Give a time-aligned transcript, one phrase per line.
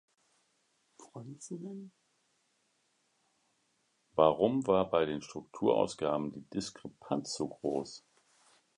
[4.15, 8.03] Warum war bei den Strukturausgaben die Diskrepanz so groß?